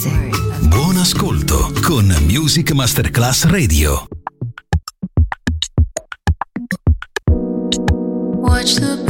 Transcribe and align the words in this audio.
Music. 0.00 0.68
Buon 0.68 0.96
ascolto 0.96 1.72
con 1.82 2.06
Music 2.26 2.72
Masterclass 2.72 3.44
Radio. 3.44 4.06
Watch 8.40 8.78
the 8.78 9.09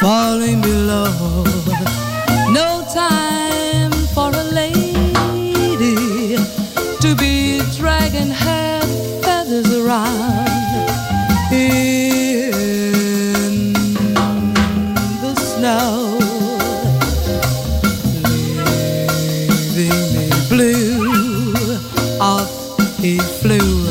Falling 0.00 0.60
below. 0.60 1.44
No 2.50 2.84
time 2.92 3.90
for 4.14 4.30
a 4.30 4.44
lady 4.52 6.36
to 7.00 7.14
be 7.16 7.60
dragging 7.76 8.30
her 8.30 8.80
feathers 9.22 9.70
around 9.74 10.46
in 11.52 12.12
the 15.22 15.34
snow. 15.34 16.18
leaving 19.74 20.10
me 20.16 20.28
blue. 20.48 21.78
Off 22.20 22.52
he 22.98 23.18
flew 23.18 23.84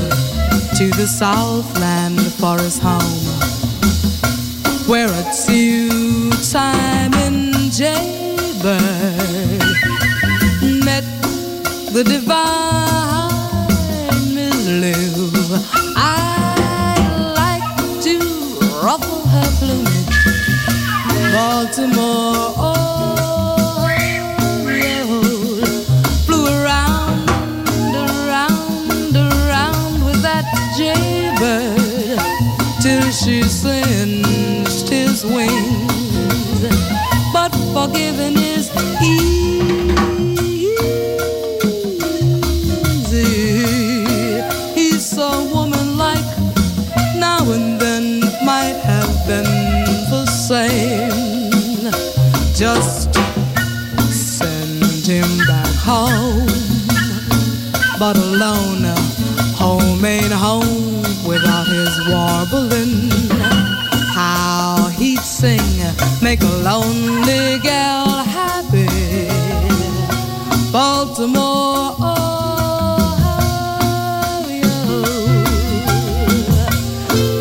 to 0.78 0.90
the 0.98 1.08
Southland 1.08 2.20
for 2.40 2.58
his 2.58 2.80
home, 2.80 3.03
But 58.06 58.18
alone, 58.18 58.84
home 59.56 60.04
ain't 60.04 60.34
home 60.34 61.04
without 61.26 61.68
his 61.68 61.98
warbling. 62.10 63.10
How 64.14 64.90
he'd 64.98 65.22
sing, 65.22 65.80
make 66.22 66.42
a 66.42 66.54
lonely 66.68 67.60
gal 67.60 68.26
happy. 68.26 68.88
Baltimore, 70.70 71.96
Ohio. 72.02 73.14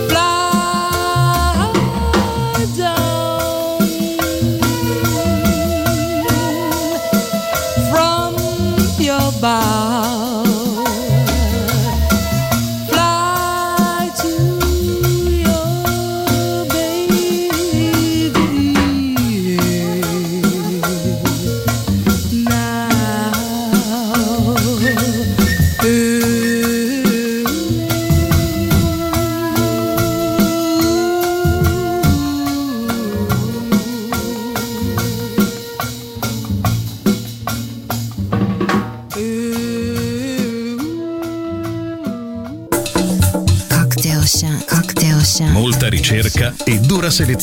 Fly 0.08 1.74
down 2.76 3.80
from 7.90 8.36
your 9.00 9.32
bow. 9.40 9.91